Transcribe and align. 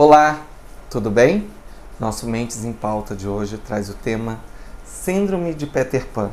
Olá, 0.00 0.42
tudo 0.88 1.10
bem? 1.10 1.50
Nosso 1.98 2.28
Mentes 2.28 2.64
em 2.64 2.72
Pauta 2.72 3.16
de 3.16 3.26
hoje 3.26 3.58
traz 3.58 3.90
o 3.90 3.94
tema 3.94 4.38
Síndrome 4.84 5.52
de 5.52 5.66
Peter 5.66 6.06
Pan. 6.06 6.30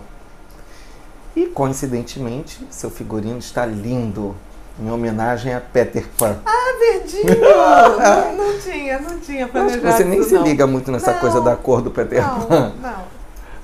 E 1.36 1.48
coincidentemente, 1.48 2.64
seu 2.70 2.92
figurino 2.92 3.40
está 3.40 3.66
lindo, 3.66 4.36
em 4.80 4.92
homenagem 4.92 5.52
a 5.52 5.60
Peter 5.60 6.08
Pan. 6.16 6.38
Ah, 6.46 6.78
verdinho! 6.78 7.42
não, 7.42 8.38
não 8.38 8.60
tinha, 8.60 9.00
não 9.00 9.20
tinha 9.20 9.48
planejado 9.48 9.88
Acho 9.88 9.98
que 9.98 10.04
você 10.04 10.10
nem 10.10 10.22
se 10.22 10.36
não. 10.36 10.44
liga 10.44 10.68
muito 10.68 10.92
nessa 10.92 11.14
Não, 11.14 11.20
coisa 11.20 11.42
da 11.42 11.56
cor 11.56 11.82
do 11.82 11.90
Peter 11.90 12.24
Pan. 12.24 12.48
Não, 12.48 12.76
não. 12.76 13.04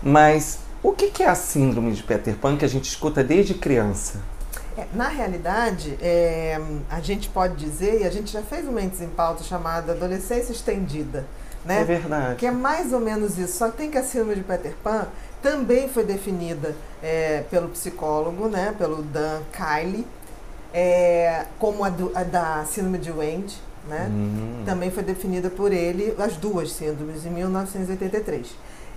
Mas 0.02 0.57
o 0.81 0.93
que 0.93 1.21
é 1.21 1.27
a 1.27 1.36
Síndrome 1.36 1.91
de 1.91 2.02
Peter 2.02 2.33
Pan 2.33 2.57
que 2.57 2.65
a 2.65 2.68
gente 2.68 2.86
escuta 2.86 3.24
desde 3.24 3.54
criança? 3.54 4.19
É, 4.78 4.86
na 4.93 5.07
realidade, 5.10 5.98
é, 6.02 6.60
a 6.89 7.00
gente 7.02 7.28
pode 7.30 7.56
dizer, 7.56 8.02
e 8.02 8.04
a 8.06 8.10
gente 8.10 8.32
já 8.32 8.42
fez 8.42 8.68
um 8.68 8.71
Mentes 8.71 9.02
em 9.02 9.10
Pauta 9.10 9.44
chamada 9.44 9.92
Adolescência 9.92 10.52
Estendida, 10.54 11.25
né? 11.66 11.82
É 11.82 11.84
verdade. 11.84 12.36
Que 12.38 12.46
é 12.46 12.52
mais 12.52 12.94
ou 12.94 13.00
menos 13.00 13.38
isso. 13.38 13.57
Só 13.57 13.70
tem 13.70 13.92
que 13.92 13.97
a 13.97 14.04
síndrome 14.04 14.36
de 14.36 14.44
Peter 14.44 14.74
Pan 14.84 15.07
também 15.42 15.89
foi 15.89 16.04
definida 16.06 16.75
é, 17.04 17.44
pelo 17.50 17.68
psicólogo, 17.70 18.47
né, 18.47 18.74
pelo 18.78 19.02
Dan 19.02 19.42
Kiley, 19.52 20.06
é, 20.74 21.46
como 21.60 21.83
a, 21.83 21.89
do- 21.89 22.11
a 22.16 22.24
da 22.24 22.64
síndrome 22.66 22.97
de 23.00 23.11
Wendt, 23.11 23.60
né? 23.89 24.08
Hum. 24.10 24.64
Também 24.66 24.89
foi 24.92 25.04
definida 25.04 25.50
por 25.50 25.72
ele, 25.74 26.16
as 26.19 26.38
duas 26.38 26.72
síndromes, 26.72 27.25
em 27.25 27.30
1983. 27.32 28.47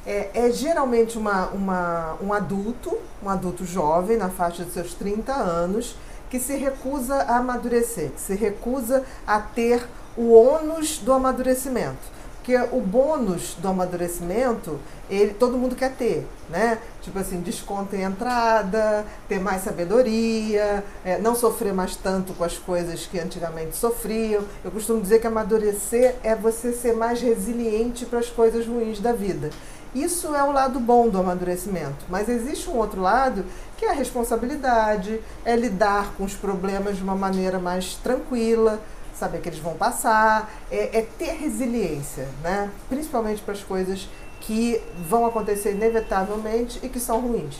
É, 0.07 0.31
é 0.35 0.51
geralmente 0.51 1.17
uma, 1.17 1.47
uma- 1.49 2.17
um 2.23 2.33
adulto, 2.33 2.97
um 3.23 3.29
adulto 3.29 3.65
jovem, 3.65 4.17
na 4.17 4.29
faixa 4.29 4.65
de 4.65 4.71
seus 4.71 4.93
30 4.95 5.33
anos, 5.33 5.97
que 6.31 6.39
se 6.39 6.55
recusa 6.57 7.15
a 7.23 7.37
amadurecer, 7.39 8.11
que 8.11 8.21
se 8.21 8.35
recusa 8.35 9.05
a 9.27 9.41
ter 9.41 9.87
o 10.17 10.33
ônus 10.33 10.99
do 10.99 11.13
amadurecimento. 11.13 12.15
Porque 12.37 12.55
o 12.73 12.81
bônus 12.83 13.55
do 13.59 13.69
amadurecimento, 13.69 14.79
ele, 15.09 15.33
todo 15.33 15.57
mundo 15.57 15.75
quer 15.75 15.93
ter, 15.93 16.27
né? 16.51 16.77
Tipo 17.01 17.19
assim, 17.19 17.41
desconto 17.41 17.97
em 17.97 18.03
entrada, 18.03 19.07
ter 19.27 19.41
mais 19.41 19.63
sabedoria, 19.63 20.85
é, 21.03 21.19
não 21.19 21.35
sofrer 21.35 21.73
mais 21.73 21.97
tanto 21.97 22.35
com 22.35 22.45
as 22.45 22.59
coisas 22.59 23.07
que 23.07 23.19
antigamente 23.19 23.75
sofriam. 23.77 24.43
Eu 24.63 24.71
costumo 24.71 25.01
dizer 25.01 25.21
que 25.21 25.27
amadurecer 25.27 26.17
é 26.23 26.35
você 26.35 26.73
ser 26.75 26.93
mais 26.95 27.19
resiliente 27.23 28.05
para 28.05 28.19
as 28.19 28.29
coisas 28.29 28.67
ruins 28.67 29.01
da 29.01 29.13
vida. 29.15 29.49
Isso 29.95 30.35
é 30.35 30.43
o 30.43 30.51
lado 30.51 30.81
bom 30.81 31.09
do 31.09 31.19
amadurecimento. 31.19 32.05
Mas 32.09 32.29
existe 32.29 32.69
um 32.69 32.77
outro 32.77 33.01
lado 33.01 33.45
que 33.77 33.85
é 33.85 33.91
a 33.91 33.95
responsabilidade, 33.95 35.21
é 35.45 35.55
lidar 35.55 36.15
com 36.17 36.25
os 36.25 36.35
problemas 36.35 36.97
de 36.97 37.03
uma 37.03 37.15
maneira 37.15 37.59
mais 37.59 37.95
tranquila, 37.95 38.81
saber 39.15 39.41
que 39.41 39.49
eles 39.49 39.61
vão 39.61 39.75
passar, 39.75 40.53
é, 40.71 40.99
é 40.99 41.03
ter 41.03 41.33
resiliência, 41.35 42.29
né? 42.43 42.71
principalmente 42.89 43.41
para 43.43 43.55
as 43.55 43.63
coisas 43.63 44.09
que 44.41 44.83
vão 45.09 45.25
acontecer 45.25 45.73
inevitavelmente 45.73 46.81
e 46.83 46.89
que 46.89 47.01
são 47.01 47.21
ruins. 47.21 47.57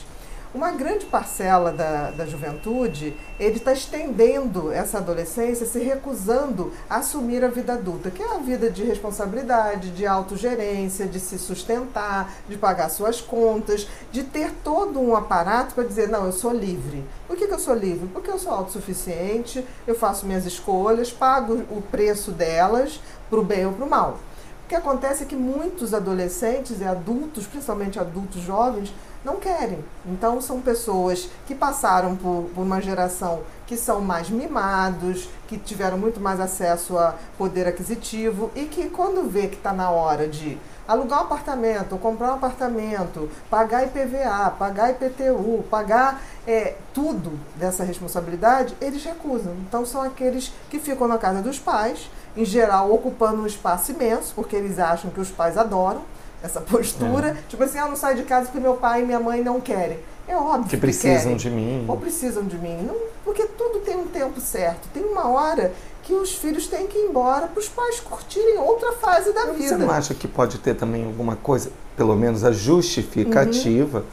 Uma 0.55 0.71
grande 0.71 1.05
parcela 1.07 1.73
da, 1.73 2.13
da 2.13 2.25
juventude, 2.27 3.13
ele 3.41 3.57
está 3.57 3.73
estendendo 3.73 4.71
essa 4.71 4.99
adolescência, 4.99 5.67
se 5.67 5.81
recusando 5.81 6.73
a 6.89 6.99
assumir 6.99 7.43
a 7.43 7.49
vida 7.49 7.73
adulta, 7.73 8.09
que 8.09 8.23
é 8.23 8.37
a 8.37 8.39
vida 8.39 8.71
de 8.71 8.85
responsabilidade, 8.85 9.91
de 9.91 10.07
autogerência, 10.07 11.09
de 11.09 11.19
se 11.19 11.41
sustentar, 11.41 12.33
de 12.49 12.57
pagar 12.57 12.89
suas 12.89 13.21
contas, 13.21 13.89
de 14.13 14.23
ter 14.23 14.53
todo 14.63 15.01
um 15.01 15.17
aparato 15.17 15.75
para 15.75 15.83
dizer, 15.83 16.09
não, 16.09 16.25
eu 16.25 16.33
sou 16.33 16.53
livre. 16.53 17.05
Por 17.27 17.37
que, 17.37 17.49
que 17.49 17.55
eu 17.55 17.59
sou 17.59 17.75
livre? 17.75 18.07
Porque 18.13 18.31
eu 18.31 18.39
sou 18.39 18.53
autossuficiente, 18.53 19.67
eu 19.89 19.97
faço 19.97 20.25
minhas 20.25 20.47
escolhas, 20.47 21.11
pago 21.11 21.65
o 21.69 21.83
preço 21.83 22.31
delas, 22.31 23.01
para 23.29 23.41
o 23.41 23.45
bem 23.45 23.67
ou 23.67 23.73
para 23.73 23.85
o 23.85 23.91
mal. 23.91 24.21
O 24.65 24.67
que 24.67 24.75
acontece 24.75 25.25
é 25.25 25.27
que 25.27 25.37
muitos 25.37 25.93
adolescentes 25.93 26.81
e 26.81 26.85
adultos, 26.85 27.47
principalmente 27.47 27.99
adultos 27.99 28.41
jovens, 28.41 28.95
não 29.23 29.37
querem. 29.37 29.85
Então, 30.07 30.41
são 30.41 30.61
pessoas 30.61 31.29
que 31.47 31.55
passaram 31.55 32.17
por, 32.17 32.49
por 32.55 32.63
uma 32.63 32.81
geração 32.81 33.43
que 33.67 33.77
são 33.77 34.01
mais 34.01 34.31
mimados, 34.31 35.29
que 35.47 35.59
tiveram 35.59 35.99
muito 35.99 36.19
mais 36.19 36.41
acesso 36.41 36.97
a 36.97 37.15
poder 37.37 37.67
aquisitivo 37.67 38.51
e 38.55 38.65
que, 38.65 38.89
quando 38.89 39.29
vê 39.29 39.49
que 39.49 39.57
está 39.57 39.73
na 39.73 39.91
hora 39.91 40.27
de 40.27 40.59
alugar 40.89 41.21
um 41.21 41.23
apartamento, 41.25 41.97
comprar 41.99 42.33
um 42.33 42.35
apartamento, 42.35 43.31
pagar 43.51 43.85
IPVA, 43.85 44.51
pagar 44.59 44.91
IPTU, 44.91 45.65
pagar 45.71 46.23
é, 46.47 46.77
tudo 46.93 47.39
dessa 47.57 47.85
responsabilidade, 47.85 48.77
eles 48.81 49.05
recusam. 49.05 49.55
Então, 49.67 49.85
são 49.85 50.03
aqueles 50.03 50.53
que 50.71 50.79
ficam 50.79 51.09
na 51.09 51.19
casa 51.19 51.41
dos 51.41 51.59
pais, 51.59 52.11
em 52.37 52.45
geral 52.45 52.93
ocupando 52.93 53.43
um 53.43 53.47
espaço 53.47 53.93
imenso, 53.93 54.33
porque 54.35 54.57
eles 54.57 54.79
acham 54.79 55.11
que 55.11 55.21
os 55.21 55.31
pais 55.31 55.57
adoram 55.57 56.03
essa 56.43 56.61
postura. 56.61 57.29
É. 57.29 57.37
Tipo 57.49 57.65
assim, 57.65 57.79
ah, 57.79 57.83
eu 57.83 57.89
não 57.89 57.97
saio 57.97 58.17
de 58.17 58.23
casa 58.25 58.47
porque 58.47 58.61
meu 58.61 58.75
pai 58.75 59.03
e 59.03 59.05
minha 59.05 59.21
mãe 59.21 59.43
não 59.43 59.61
querem. 59.61 59.99
É 60.27 60.35
óbvio 60.37 60.65
Que 60.65 60.71
que, 60.71 60.77
precisam 60.79 61.19
querem. 61.23 61.37
de 61.37 61.51
mim. 61.51 61.85
Ou 61.87 61.97
precisam 61.99 62.45
de 62.45 62.57
mim. 62.59 62.79
Não, 62.83 62.97
porque 63.25 63.45
tudo 63.45 63.81
tem 63.81 63.95
um 63.97 64.07
tempo 64.07 64.41
certo. 64.41 64.89
Tem 64.93 65.05
uma 65.05 65.29
hora 65.29 65.73
que 66.03 66.13
os 66.15 66.35
filhos 66.35 66.67
têm 66.67 66.87
que 66.87 66.99
ir 66.99 67.03
embora 67.09 67.47
para 67.47 67.61
os 67.61 67.69
pais 67.69 68.01
curtirem 68.01 68.59
outra 68.59 68.93
fase 68.93 69.33
da 69.33 69.47
vida. 69.53 69.69
Você 69.69 69.77
não 69.77 69.91
acha 69.91 70.15
que 70.15 70.27
pode 70.29 70.59
ter 70.59 70.75
também 70.75 71.05
alguma 71.05 71.37
coisa, 71.37 71.71
pelo 71.97 72.15
menos 72.17 72.43
a 72.45 72.53
justificativa, 72.53 73.99
Uhum. 73.99 74.05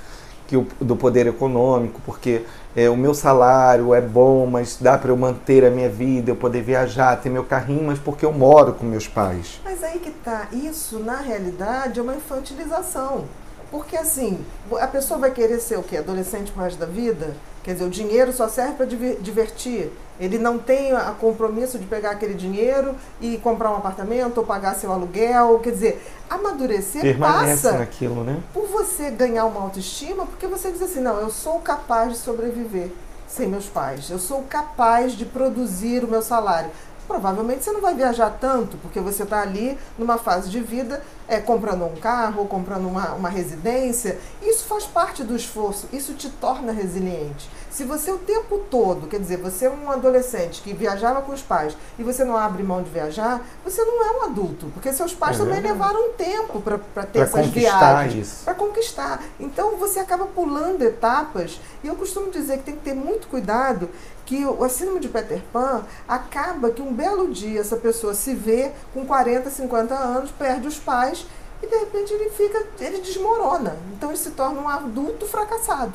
Que 0.51 0.57
o, 0.57 0.67
do 0.81 0.97
poder 0.97 1.27
econômico, 1.27 2.01
porque 2.05 2.43
é, 2.75 2.89
o 2.89 2.97
meu 2.97 3.13
salário 3.13 3.93
é 3.93 4.01
bom, 4.01 4.45
mas 4.45 4.77
dá 4.77 4.97
para 4.97 5.09
eu 5.09 5.15
manter 5.15 5.63
a 5.63 5.69
minha 5.69 5.87
vida, 5.87 6.29
eu 6.29 6.35
poder 6.35 6.61
viajar, 6.61 7.15
ter 7.21 7.29
meu 7.29 7.45
carrinho, 7.45 7.85
mas 7.85 7.97
porque 7.97 8.25
eu 8.25 8.33
moro 8.33 8.73
com 8.73 8.85
meus 8.85 9.07
pais. 9.07 9.61
Mas 9.63 9.81
aí 9.81 9.99
que 9.99 10.11
tá, 10.11 10.49
isso 10.51 10.99
na 10.99 11.21
realidade 11.21 12.01
é 12.01 12.03
uma 12.03 12.15
infantilização. 12.15 13.23
Porque 13.71 13.95
assim, 13.95 14.43
a 14.79 14.87
pessoa 14.87 15.17
vai 15.17 15.31
querer 15.31 15.59
ser 15.59 15.79
o 15.79 15.83
quê? 15.83 15.97
Adolescente 15.97 16.51
pro 16.51 16.61
resto 16.61 16.77
da 16.77 16.85
vida? 16.85 17.33
Quer 17.63 17.73
dizer, 17.73 17.85
o 17.85 17.89
dinheiro 17.89 18.33
só 18.33 18.49
serve 18.49 18.73
para 18.73 18.85
divertir. 18.85 19.91
Ele 20.19 20.37
não 20.37 20.57
tem 20.57 20.91
a 20.91 21.11
compromisso 21.11 21.79
de 21.79 21.85
pegar 21.85 22.11
aquele 22.11 22.33
dinheiro 22.33 22.95
e 23.21 23.37
comprar 23.37 23.71
um 23.71 23.77
apartamento 23.77 24.39
ou 24.39 24.43
pagar 24.43 24.75
seu 24.75 24.91
aluguel. 24.91 25.59
Quer 25.59 25.71
dizer, 25.71 26.03
amadurecer 26.29 27.01
Permanece 27.01 27.63
passa 27.63 27.77
naquilo, 27.77 28.23
né? 28.23 28.41
por 28.53 28.67
você 28.67 29.09
ganhar 29.11 29.45
uma 29.45 29.61
autoestima, 29.61 30.25
porque 30.25 30.47
você 30.47 30.71
diz 30.71 30.81
assim, 30.81 30.99
não, 30.99 31.19
eu 31.19 31.29
sou 31.29 31.59
capaz 31.59 32.11
de 32.13 32.17
sobreviver 32.17 32.89
sem 33.27 33.47
meus 33.47 33.67
pais. 33.67 34.09
Eu 34.09 34.19
sou 34.19 34.43
capaz 34.43 35.13
de 35.13 35.25
produzir 35.25 36.03
o 36.03 36.07
meu 36.07 36.21
salário. 36.21 36.69
Provavelmente 37.07 37.63
você 37.63 37.71
não 37.71 37.81
vai 37.81 37.93
viajar 37.93 38.29
tanto, 38.39 38.77
porque 38.77 38.99
você 38.99 39.23
está 39.23 39.41
ali 39.41 39.77
numa 39.97 40.17
fase 40.17 40.49
de 40.49 40.59
vida, 40.59 41.01
é, 41.31 41.39
comprando 41.39 41.85
um 41.85 41.95
carro, 41.95 42.45
comprando 42.45 42.89
uma, 42.89 43.13
uma 43.13 43.29
residência. 43.29 44.19
Isso 44.41 44.65
faz 44.65 44.83
parte 44.83 45.23
do 45.23 45.33
esforço, 45.33 45.87
isso 45.93 46.13
te 46.13 46.29
torna 46.29 46.73
resiliente. 46.73 47.49
Se 47.69 47.85
você 47.85 48.11
o 48.11 48.17
tempo 48.17 48.59
todo, 48.69 49.07
quer 49.07 49.17
dizer, 49.17 49.37
você 49.37 49.65
é 49.65 49.69
um 49.69 49.89
adolescente 49.89 50.61
que 50.61 50.73
viajava 50.73 51.21
com 51.21 51.31
os 51.31 51.41
pais 51.41 51.75
e 51.97 52.03
você 52.03 52.25
não 52.25 52.35
abre 52.35 52.61
mão 52.63 52.83
de 52.83 52.89
viajar, 52.89 53.41
você 53.63 53.81
não 53.81 54.05
é 54.05 54.19
um 54.19 54.23
adulto, 54.25 54.69
porque 54.73 54.91
seus 54.91 55.13
pais 55.13 55.39
É 55.39 55.43
também 55.43 55.61
levaram 55.61 56.09
um 56.09 56.11
tempo 56.11 56.59
para 56.59 56.77
ter 57.05 57.25
Pra 57.29 57.39
essas 57.39 57.47
viagens 57.47 58.41
para 58.43 58.53
conquistar. 58.53 59.23
Então 59.39 59.77
você 59.77 59.99
acaba 59.99 60.25
pulando 60.25 60.81
etapas 60.81 61.61
e 61.81 61.87
eu 61.87 61.95
costumo 61.95 62.29
dizer 62.29 62.57
que 62.57 62.63
tem 62.65 62.75
que 62.75 62.81
ter 62.81 62.93
muito 62.93 63.27
cuidado 63.27 63.89
que 64.25 64.45
o 64.45 64.69
síndrome 64.69 64.99
de 64.99 65.09
Peter 65.09 65.41
Pan 65.51 65.83
acaba 66.07 66.71
que 66.71 66.81
um 66.81 66.93
belo 66.93 67.29
dia 67.29 67.59
essa 67.59 67.75
pessoa 67.75 68.13
se 68.13 68.33
vê 68.33 68.71
com 68.93 69.05
40, 69.05 69.49
50 69.49 69.93
anos, 69.93 70.31
perde 70.31 70.67
os 70.67 70.77
pais 70.77 71.20
e 71.61 71.67
de 71.67 71.75
repente 71.75 72.13
ele 72.13 72.29
fica, 72.29 72.65
ele 72.79 72.99
desmorona. 72.99 73.77
Então 73.93 74.09
ele 74.09 74.17
se 74.17 74.31
torna 74.31 74.61
um 74.61 74.67
adulto 74.67 75.25
fracassado. 75.25 75.93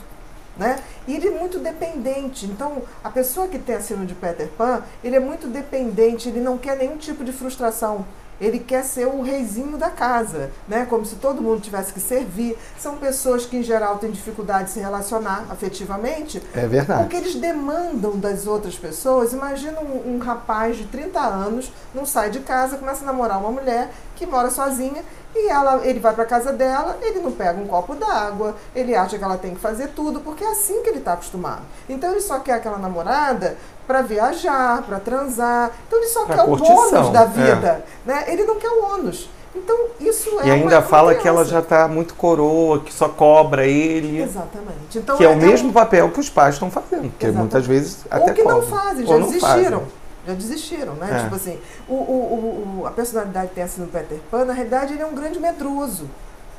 Né? 0.57 0.83
E 1.07 1.15
ele 1.15 1.29
é 1.29 1.31
muito 1.31 1.59
dependente. 1.59 2.47
Então, 2.47 2.83
a 3.05 3.11
pessoa 3.11 3.47
que 3.47 3.59
tem 3.59 3.75
a 3.75 3.81
síndrome 3.81 4.07
de 4.07 4.15
Peter 4.15 4.49
Pan, 4.57 4.83
ele 5.05 5.15
é 5.15 5.21
muito 5.21 5.49
dependente, 5.49 6.31
ele 6.31 6.41
não 6.41 6.57
quer 6.57 6.79
nenhum 6.79 6.97
tipo 6.97 7.23
de 7.25 7.33
frustração. 7.33 8.07
Ele 8.41 8.59
quer 8.59 8.85
ser 8.85 9.07
o 9.07 9.23
reizinho 9.23 9.79
da 9.79 9.89
casa, 9.91 10.51
né? 10.69 10.87
Como 10.89 11.05
se 11.07 11.17
todo 11.17 11.41
mundo 11.43 11.61
tivesse 11.61 11.93
que 11.93 12.01
servir. 12.01 12.57
São 12.79 12.97
pessoas 12.97 13.47
que, 13.47 13.57
em 13.57 13.63
geral, 13.63 13.99
têm 13.99 14.11
dificuldade 14.11 14.65
de 14.65 14.71
se 14.73 14.81
relacionar 14.81 15.45
afetivamente, 15.51 16.43
É 16.55 16.67
verdade. 16.67 17.03
porque 17.03 17.17
eles 17.17 17.35
demandam 17.35 18.19
das 18.19 18.47
outras 18.47 18.77
pessoas. 18.77 19.33
Imagina 19.33 19.81
um, 19.81 20.15
um 20.15 20.19
rapaz 20.19 20.77
de 20.77 20.85
30 20.85 21.19
anos, 21.21 21.73
não 21.95 22.05
sai 22.05 22.31
de 22.31 22.41
casa, 22.41 22.77
começa 22.77 23.03
a 23.03 23.07
namorar 23.07 23.39
uma 23.39 23.51
mulher 23.51 23.91
que 24.15 24.27
mora 24.27 24.51
sozinha 24.51 25.03
e 25.35 25.49
ela, 25.51 25.87
ele 25.87 26.01
vai 26.01 26.15
para 26.15 26.25
casa 26.25 26.51
dela, 26.51 26.97
ele 27.03 27.19
não 27.21 27.31
pega 27.31 27.61
um 27.61 27.67
copo 27.67 27.95
d'água, 27.95 28.57
ele 28.75 28.95
acha 28.95 29.19
que 29.19 29.25
ela 29.25 29.37
tem 29.37 29.55
que 29.55 29.61
fazer 29.61 29.89
tudo, 29.89 30.21
porque 30.21 30.43
é 30.43 30.51
assim 30.51 30.83
que 30.83 30.89
ele 30.89 30.99
está 30.99 31.13
acostumado. 31.13 31.61
Então 31.87 32.11
ele 32.13 32.23
só 32.23 32.39
quer 32.39 32.55
aquela 32.55 32.79
namorada 32.79 33.57
para 33.87 34.03
viajar, 34.03 34.83
para 34.83 34.99
transar. 35.01 35.71
Então 35.87 35.99
ele 35.99 36.09
só 36.09 36.25
Pra 36.27 36.37
quer 36.37 36.43
o 36.43 36.47
curtição, 36.47 36.77
bônus 36.91 37.11
da 37.11 37.23
é. 37.23 37.27
vida, 37.27 37.85
né? 38.05 38.25
Ele 38.29 38.45
não 38.45 38.57
quer 38.57 38.69
o 38.71 38.85
ônus. 38.95 39.29
Então 39.55 39.77
isso 39.99 40.39
é 40.41 40.49
E 40.49 40.51
ainda 40.51 40.83
fala 40.83 41.15
que 41.15 41.27
ela 41.27 41.43
já 41.45 41.61
está 41.61 41.89
muito 41.89 42.15
coroa, 42.15 42.81
que 42.81 42.93
só 42.93 43.09
cobra 43.09 43.67
ele. 43.67 44.21
Exatamente. 44.23 44.99
Então, 44.99 45.17
Que 45.17 45.25
é 45.25 45.29
o 45.29 45.33
um- 45.33 45.37
mesmo 45.37 45.73
papel 45.73 46.11
que 46.11 46.21
os 46.21 46.29
pais 46.29 46.57
estão 46.57 46.71
fazendo, 46.71 47.11
porque 47.11 47.27
Exatamente. 47.27 47.37
muitas 47.39 47.67
vezes 47.67 48.05
até 48.11 48.29
Ou 48.29 48.35
que 48.35 48.43
não 48.43 48.63
fazem, 48.63 49.07
já 49.07 49.15
não 49.19 49.27
desistiram. 49.27 49.81
fazem. 49.81 50.07
já 50.27 50.35
desistiram, 50.35 50.95
né? 50.95 51.09
É. 51.19 51.23
Tipo 51.23 51.37
assim, 51.37 51.59
o, 51.89 51.95
o, 51.95 52.81
o, 52.83 52.87
a 52.87 52.91
personalidade 52.91 53.49
que 53.49 53.55
tem 53.55 53.65
assim 53.65 53.81
no 53.81 53.87
Peter 53.87 54.19
Pan, 54.31 54.45
na 54.45 54.53
realidade, 54.53 54.93
ele 54.93 55.03
é 55.03 55.07
um 55.07 55.15
grande 55.15 55.39
medroso. 55.39 56.11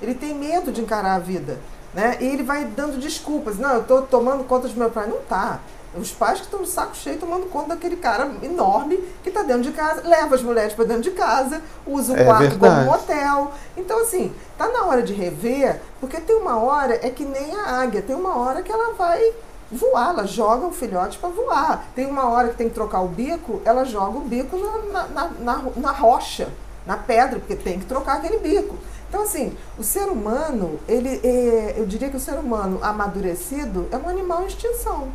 Ele 0.02 0.14
tem 0.16 0.34
medo 0.34 0.72
de 0.72 0.80
encarar 0.82 1.16
a 1.16 1.20
vida. 1.20 1.58
Né? 1.94 2.18
E 2.20 2.26
ele 2.26 2.44
vai 2.44 2.64
dando 2.66 2.98
desculpas. 3.00 3.58
Não, 3.58 3.74
eu 3.74 3.82
estou 3.82 4.02
tomando 4.04 4.44
conta 4.44 4.68
de 4.68 4.78
meu 4.78 4.90
pai. 4.90 5.08
Não 5.08 5.18
tá. 5.18 5.60
Os 5.96 6.12
pais 6.12 6.40
que 6.40 6.46
estão 6.46 6.60
no 6.60 6.66
saco 6.66 6.96
cheio 6.96 7.18
tomando 7.18 7.48
conta 7.48 7.70
daquele 7.70 7.96
cara 7.96 8.32
enorme 8.44 8.98
que 9.24 9.30
está 9.30 9.42
dentro 9.42 9.64
de 9.64 9.72
casa, 9.72 10.08
leva 10.08 10.36
as 10.36 10.44
mulheres 10.44 10.74
para 10.74 10.86
dentro 10.86 11.04
de 11.04 11.12
casa, 11.12 11.62
usa 11.86 12.14
o 12.14 12.18
é 12.18 12.24
quarto 12.24 12.42
verdade. 12.42 12.76
como 12.76 12.88
um 12.88 12.94
hotel. 12.94 13.52
Então, 13.76 14.02
assim, 14.02 14.34
tá 14.58 14.68
na 14.68 14.86
hora 14.86 15.02
de 15.02 15.14
rever, 15.14 15.82
porque 16.00 16.20
tem 16.20 16.36
uma 16.36 16.62
hora, 16.62 16.96
é 16.96 17.10
que 17.10 17.26
nem 17.26 17.56
a 17.56 17.82
águia, 17.82 18.02
tem 18.02 18.16
uma 18.16 18.38
hora 18.38 18.62
que 18.62 18.72
ela 18.72 18.94
vai 18.94 19.34
voar, 19.72 20.10
ela 20.10 20.26
joga 20.26 20.66
o 20.66 20.72
filhote 20.72 21.18
para 21.18 21.30
voar. 21.30 21.86
Tem 21.96 22.06
uma 22.06 22.30
hora 22.30 22.50
que 22.50 22.58
tem 22.58 22.70
que 22.70 22.76
trocar 22.76 23.02
o 23.02 23.08
bico, 23.08 23.62
ela 23.66 23.84
joga 23.84 24.18
o 24.18 24.22
bico 24.22 24.58
na, 24.58 25.08
na, 25.08 25.30
na, 25.40 25.64
na 25.76 25.92
rocha, 25.92 26.50
na 26.86 26.98
pedra, 26.98 27.40
porque 27.40 27.56
tem 27.56 27.80
que 27.80 27.86
trocar 27.86 28.18
aquele 28.18 28.38
bico. 28.40 28.76
Então, 29.10 29.22
assim, 29.22 29.56
o 29.78 29.84
ser 29.84 30.10
humano, 30.10 30.80
ele 30.88 31.22
é, 31.24 31.76
eu 31.78 31.86
diria 31.86 32.10
que 32.10 32.18
o 32.18 32.20
ser 32.20 32.36
humano 32.36 32.80
amadurecido 32.82 33.88
é 33.92 33.98
um 33.98 34.10
animal 34.10 34.44
em 34.44 34.48
extinção. 34.48 35.10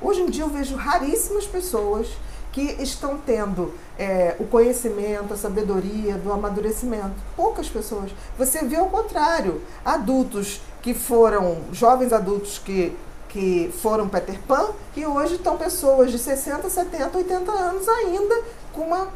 Hoje 0.00 0.22
em 0.22 0.26
dia 0.26 0.44
eu 0.44 0.48
vejo 0.48 0.76
raríssimas 0.76 1.46
pessoas 1.46 2.08
que 2.52 2.82
estão 2.82 3.18
tendo 3.18 3.74
é, 3.98 4.36
o 4.38 4.44
conhecimento, 4.44 5.34
a 5.34 5.36
sabedoria 5.36 6.14
do 6.14 6.32
amadurecimento. 6.32 7.14
Poucas 7.36 7.68
pessoas. 7.68 8.10
Você 8.36 8.64
vê 8.64 8.76
ao 8.76 8.86
contrário, 8.86 9.60
adultos 9.84 10.60
que 10.80 10.94
foram, 10.94 11.58
jovens 11.72 12.12
adultos 12.12 12.58
que, 12.58 12.96
que 13.28 13.72
foram 13.82 14.08
Peter 14.08 14.38
Pan 14.46 14.70
e 14.96 15.04
hoje 15.04 15.34
estão 15.34 15.56
pessoas 15.56 16.10
de 16.10 16.18
60, 16.18 16.68
70, 16.68 17.18
80 17.18 17.52
anos 17.52 17.88
ainda 17.88 18.42
com 18.72 18.82
uma, 18.82 19.08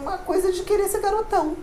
uma 0.00 0.18
coisa 0.18 0.52
de 0.52 0.62
querer 0.62 0.88
ser 0.88 1.00
garotão. 1.00 1.56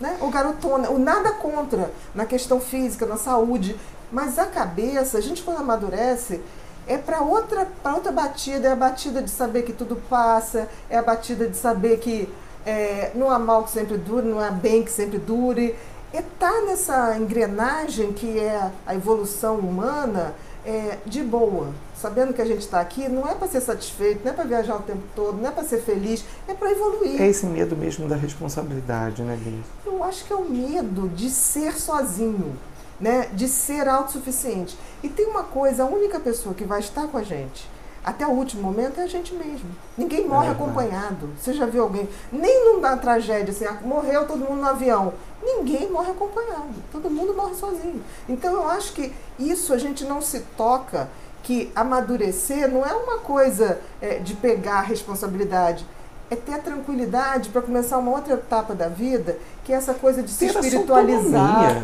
Né? 0.00 0.18
O 0.20 0.28
garotona, 0.28 0.90
o 0.90 0.98
nada 0.98 1.32
contra 1.32 1.90
na 2.14 2.26
questão 2.26 2.60
física, 2.60 3.06
na 3.06 3.16
saúde, 3.16 3.76
mas 4.12 4.38
a 4.38 4.46
cabeça, 4.46 5.16
a 5.16 5.20
gente 5.20 5.42
quando 5.42 5.58
amadurece, 5.58 6.42
é 6.86 6.96
para 6.96 7.20
outra, 7.20 7.66
outra 7.84 8.12
batida, 8.12 8.68
é 8.68 8.72
a 8.72 8.76
batida 8.76 9.20
de 9.20 9.30
saber 9.30 9.62
que 9.62 9.72
tudo 9.72 9.96
passa, 10.08 10.68
é 10.88 10.96
a 10.96 11.02
batida 11.02 11.48
de 11.48 11.56
saber 11.56 11.98
que 11.98 12.28
é, 12.64 13.10
não 13.14 13.30
há 13.30 13.38
mal 13.38 13.64
que 13.64 13.70
sempre 13.70 13.96
dure, 13.96 14.26
não 14.26 14.40
há 14.40 14.50
bem 14.50 14.82
que 14.84 14.90
sempre 14.90 15.18
dure. 15.18 15.74
É 16.12 16.18
estar 16.18 16.52
tá 16.52 16.62
nessa 16.62 17.16
engrenagem 17.18 18.12
que 18.12 18.38
é 18.38 18.70
a 18.86 18.94
evolução 18.94 19.56
humana 19.58 20.34
é, 20.64 20.98
de 21.06 21.22
boa, 21.22 21.68
sabendo 21.96 22.32
que 22.32 22.42
a 22.42 22.44
gente 22.44 22.60
está 22.60 22.80
aqui, 22.80 23.08
não 23.08 23.28
é 23.28 23.34
para 23.34 23.46
ser 23.46 23.60
satisfeito, 23.60 24.24
não 24.24 24.32
é 24.32 24.34
para 24.34 24.44
viajar 24.44 24.76
o 24.76 24.82
tempo 24.82 25.02
todo, 25.14 25.38
não 25.40 25.48
é 25.48 25.52
para 25.52 25.62
ser 25.62 25.80
feliz, 25.80 26.24
é 26.48 26.54
para 26.54 26.72
evoluir. 26.72 27.20
É 27.20 27.28
esse 27.28 27.46
medo 27.46 27.76
mesmo 27.76 28.08
da 28.08 28.16
responsabilidade, 28.16 29.22
né, 29.22 29.38
Liz? 29.44 29.64
Eu 29.84 30.02
acho 30.02 30.24
que 30.24 30.32
é 30.32 30.36
o 30.36 30.44
medo 30.44 31.08
de 31.08 31.30
ser 31.30 31.78
sozinho 31.78 32.56
né, 33.00 33.28
de 33.32 33.48
ser 33.48 33.88
autossuficiente. 33.88 34.76
E 35.02 35.08
tem 35.08 35.26
uma 35.26 35.42
coisa, 35.42 35.84
a 35.84 35.86
única 35.86 36.18
pessoa 36.20 36.54
que 36.54 36.64
vai 36.64 36.80
estar 36.80 37.06
com 37.08 37.18
a 37.18 37.22
gente 37.22 37.68
até 38.06 38.24
o 38.24 38.30
último 38.30 38.62
momento 38.62 39.00
é 39.00 39.02
a 39.02 39.08
gente 39.08 39.34
mesmo. 39.34 39.68
Ninguém 39.98 40.28
morre 40.28 40.46
é 40.46 40.50
acompanhado. 40.52 41.28
Você 41.36 41.52
já 41.52 41.66
viu 41.66 41.82
alguém? 41.82 42.08
Nem 42.30 42.64
numa 42.64 42.96
tragédia 42.96 43.50
assim, 43.50 43.64
ah, 43.64 43.80
morreu 43.84 44.24
todo 44.28 44.44
mundo 44.44 44.60
no 44.60 44.68
avião. 44.68 45.12
Ninguém 45.42 45.90
morre 45.90 46.12
acompanhado. 46.12 46.72
Todo 46.92 47.10
mundo 47.10 47.34
morre 47.34 47.56
sozinho. 47.56 48.00
Então 48.28 48.52
eu 48.54 48.68
acho 48.68 48.92
que 48.92 49.12
isso 49.40 49.74
a 49.74 49.78
gente 49.78 50.04
não 50.04 50.22
se 50.22 50.38
toca 50.56 51.08
que 51.42 51.72
amadurecer 51.74 52.70
não 52.70 52.86
é 52.86 52.92
uma 52.92 53.18
coisa 53.18 53.80
é, 54.00 54.20
de 54.20 54.34
pegar 54.34 54.78
a 54.78 54.82
responsabilidade. 54.82 55.84
É 56.30 56.36
ter 56.36 56.54
a 56.54 56.58
tranquilidade 56.58 57.48
para 57.48 57.60
começar 57.60 57.98
uma 57.98 58.12
outra 58.12 58.34
etapa 58.34 58.72
da 58.72 58.86
vida, 58.88 59.36
que 59.64 59.72
é 59.72 59.76
essa 59.76 59.94
coisa 59.94 60.22
de 60.22 60.30
se 60.30 60.46
espiritualizar 60.46 61.82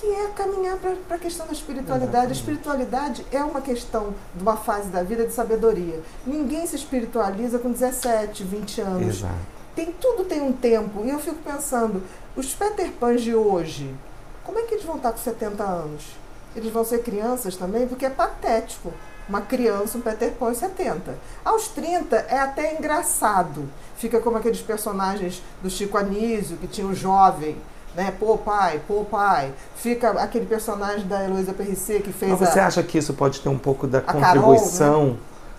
que 0.00 0.06
é 0.06 0.28
caminhar 0.28 0.78
para 0.78 1.16
a 1.16 1.18
questão 1.18 1.46
da 1.46 1.52
espiritualidade. 1.52 2.28
A 2.28 2.32
espiritualidade 2.32 3.24
é 3.30 3.44
uma 3.44 3.60
questão 3.60 4.14
de 4.34 4.42
uma 4.42 4.56
fase 4.56 4.88
da 4.88 5.02
vida 5.02 5.26
de 5.26 5.32
sabedoria. 5.32 6.00
Ninguém 6.26 6.66
se 6.66 6.74
espiritualiza 6.74 7.58
com 7.58 7.70
17, 7.70 8.42
20 8.42 8.80
anos. 8.80 9.16
Exato. 9.18 9.34
Tem, 9.76 9.92
tudo 9.92 10.24
tem 10.24 10.40
um 10.40 10.52
tempo. 10.52 11.04
E 11.04 11.10
eu 11.10 11.18
fico 11.18 11.36
pensando, 11.44 12.02
os 12.34 12.54
Peter 12.54 12.90
Pans 12.92 13.20
de 13.20 13.34
hoje, 13.34 13.94
como 14.42 14.58
é 14.58 14.62
que 14.62 14.74
eles 14.74 14.86
vão 14.86 14.96
estar 14.96 15.12
com 15.12 15.18
70 15.18 15.62
anos? 15.62 16.16
Eles 16.56 16.72
vão 16.72 16.84
ser 16.84 17.02
crianças 17.02 17.54
também? 17.54 17.86
Porque 17.86 18.06
é 18.06 18.10
patético. 18.10 18.92
Uma 19.28 19.42
criança, 19.42 19.98
um 19.98 20.00
Peter 20.00 20.32
Pan, 20.32 20.54
70. 20.54 21.14
Aos 21.44 21.68
30 21.68 22.16
é 22.16 22.38
até 22.38 22.74
engraçado. 22.74 23.68
Fica 23.96 24.18
como 24.18 24.38
aqueles 24.38 24.62
personagens 24.62 25.42
do 25.62 25.68
Chico 25.68 25.98
Anísio, 25.98 26.56
que 26.56 26.66
tinha 26.66 26.86
o 26.86 26.94
jovem 26.94 27.56
né? 27.94 28.12
Pô, 28.18 28.36
pai, 28.38 28.80
pô, 28.86 29.04
pai. 29.04 29.52
Fica 29.76 30.10
aquele 30.12 30.46
personagem 30.46 31.06
da 31.06 31.24
Heloísa 31.24 31.52
Perricê 31.52 32.00
que 32.00 32.12
fez 32.12 32.30
Mas 32.32 32.50
você 32.50 32.60
a, 32.60 32.66
acha 32.66 32.82
que 32.82 32.98
isso 32.98 33.14
pode 33.14 33.40
ter 33.40 33.48
um 33.48 33.58
pouco 33.58 33.86
da 33.86 34.00
contribuição 34.00 34.92
Carol, 34.92 35.06
né? 35.12 35.16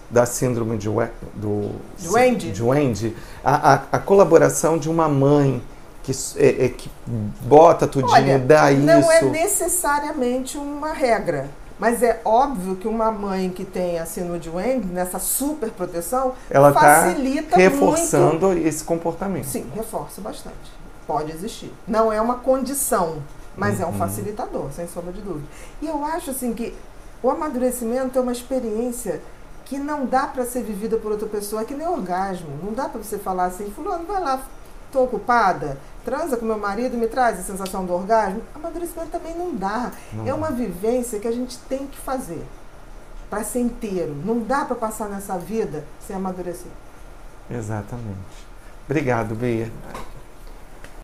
da 0.10 0.25
síndrome 0.25 0.78
de, 0.78 0.89
do, 1.36 1.72
de 1.98 2.10
Wendy? 2.10 2.51
De 2.51 2.63
Wendy 2.63 3.16
a, 3.44 3.74
a, 3.74 3.81
a 3.94 4.00
colaboração 4.00 4.78
de 4.78 4.89
uma 4.89 5.07
mãe 5.07 5.62
que, 6.04 6.12
é, 6.38 6.66
é, 6.66 6.69
que 6.69 6.89
bota 7.42 7.86
tudinho, 7.88 8.12
Olha, 8.12 8.39
dá 8.39 8.72
não 8.72 9.00
isso. 9.00 9.10
Não 9.10 9.12
é 9.12 9.22
necessariamente 9.22 10.57
uma 10.57 10.94
regra. 10.94 11.50
Mas 11.77 12.04
é 12.04 12.22
óbvio 12.24 12.75
que 12.75 12.88
uma 12.88 13.12
mãe 13.12 13.50
que 13.50 13.66
tem 13.66 13.98
a 13.98 14.06
síndrome 14.06 14.38
de 14.38 14.51
Wendy, 14.51 14.88
nessa 14.88 15.18
super 15.18 15.72
proteção, 15.72 16.34
ela 16.48 16.72
tá 16.72 16.80
facilita 16.80 17.51
tá 17.51 17.57
reforçando 17.57 18.48
muito. 18.48 18.68
esse 18.68 18.84
comportamento. 18.84 19.45
Sim, 19.45 19.66
reforça 19.74 20.22
bastante 20.22 20.81
pode 21.12 21.31
existir. 21.34 21.74
Não 21.86 22.12
é 22.12 22.22
uma 22.22 22.36
condição, 22.36 23.22
mas 23.58 23.78
uhum. 23.78 23.84
é 23.84 23.86
um 23.88 23.90
uhum. 23.90 23.98
facilitador, 23.98 24.72
sem 24.72 24.88
sombra 24.88 25.12
de 25.12 25.22
dúvida. 25.22 25.46
E 25.81 25.88
eu 25.88 26.06
acho 26.06 26.31
assim 26.31 26.54
que 26.54 26.74
o 27.22 27.30
amadurecimento 27.30 28.18
é 28.18 28.22
uma 28.22 28.31
experiência 28.31 29.22
que 29.66 29.78
não 29.78 30.06
dá 30.06 30.25
para 30.25 30.46
ser 30.46 30.63
vivida 30.63 30.98
por 30.98 31.12
outra 31.12 31.28
pessoa, 31.28 31.63
é 31.63 31.66
que 31.66 31.74
nem 31.74 31.88
orgasmo. 31.88 32.50
Não 32.63 32.74
dá 32.74 32.88
para 32.88 33.04
você 33.04 33.18
falar 33.18 33.46
assim, 33.46 33.69
fulano, 33.72 34.06
vai 34.06 34.22
lá, 34.22 34.42
estou 34.88 35.04
ocupada, 35.04 35.78
transa 36.06 36.38
com 36.38 36.46
meu 36.46 36.58
marido, 36.58 36.98
me 36.98 37.08
traz 37.08 37.40
a 37.40 37.44
sensação 37.44 37.86
do 37.86 37.94
orgasmo. 37.94 38.42
Amadurecimento 38.56 39.12
também 39.12 39.38
não 39.38 39.54
dá. 39.54 39.92
Não. 40.13 40.25
É 40.25 40.34
uma 40.34 40.50
vivência 40.50 41.19
que 41.19 41.28
a 41.28 41.31
gente 41.31 41.58
tem 41.69 41.88
que 41.88 41.98
fazer 41.98 42.42
para 43.30 43.44
ser 43.44 43.60
inteiro. 43.60 44.15
Não 44.25 44.39
dá 44.39 44.63
para 44.63 44.75
passar 44.75 45.10
nessa 45.10 45.38
vida 45.38 45.84
sem 46.06 46.15
amadurecer. 46.15 46.72
Exatamente. 47.50 48.48
Obrigado, 48.86 49.36
Bia. 49.36 49.70